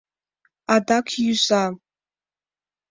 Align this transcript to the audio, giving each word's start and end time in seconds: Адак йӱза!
Адак 0.73 1.07
йӱза! 1.23 1.63